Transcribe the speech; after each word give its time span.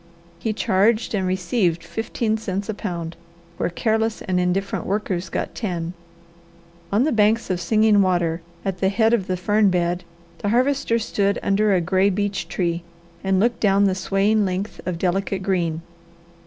He 0.39 0.51
charged 0.51 1.13
and 1.13 1.27
received 1.27 1.83
fifteen 1.83 2.35
cents 2.35 2.67
a 2.67 2.73
pound, 2.73 3.15
where 3.57 3.69
careless 3.69 4.23
and 4.23 4.39
indifferent 4.39 4.87
workers 4.87 5.29
got 5.29 5.53
ten. 5.53 5.93
On 6.91 7.03
the 7.03 7.11
banks 7.11 7.51
of 7.51 7.61
Singing 7.61 8.01
Water, 8.01 8.41
at 8.65 8.79
the 8.79 8.89
head 8.89 9.13
of 9.13 9.27
the 9.27 9.37
fern 9.37 9.69
bed, 9.69 10.03
the 10.39 10.49
Harvester 10.49 10.97
stood 10.97 11.37
under 11.43 11.75
a 11.75 11.81
gray 11.81 12.09
beech 12.09 12.47
tree 12.47 12.81
and 13.23 13.39
looked 13.39 13.59
down 13.59 13.83
the 13.83 13.93
swaying 13.93 14.43
length 14.43 14.81
of 14.87 14.97
delicate 14.97 15.43
green. 15.43 15.83